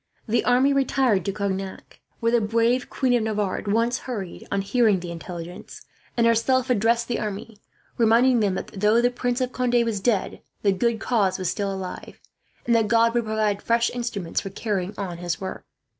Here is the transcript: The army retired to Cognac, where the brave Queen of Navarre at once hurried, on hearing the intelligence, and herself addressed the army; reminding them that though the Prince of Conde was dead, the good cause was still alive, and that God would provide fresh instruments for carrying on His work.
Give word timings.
The 0.27 0.43
army 0.45 0.73
retired 0.73 1.23
to 1.25 1.31
Cognac, 1.31 1.99
where 2.21 2.31
the 2.31 2.41
brave 2.41 2.89
Queen 2.89 3.13
of 3.13 3.21
Navarre 3.21 3.59
at 3.59 3.67
once 3.67 3.99
hurried, 3.99 4.47
on 4.51 4.61
hearing 4.63 4.99
the 4.99 5.11
intelligence, 5.11 5.85
and 6.17 6.25
herself 6.25 6.71
addressed 6.71 7.07
the 7.07 7.19
army; 7.19 7.57
reminding 7.99 8.39
them 8.39 8.55
that 8.55 8.65
though 8.69 8.99
the 8.99 9.11
Prince 9.11 9.41
of 9.41 9.51
Conde 9.51 9.85
was 9.85 9.99
dead, 9.99 10.41
the 10.63 10.71
good 10.71 10.99
cause 10.99 11.37
was 11.37 11.51
still 11.51 11.71
alive, 11.71 12.19
and 12.65 12.73
that 12.75 12.87
God 12.87 13.13
would 13.13 13.25
provide 13.25 13.61
fresh 13.61 13.91
instruments 13.93 14.41
for 14.41 14.49
carrying 14.49 14.95
on 14.97 15.19
His 15.19 15.39
work. 15.39 15.67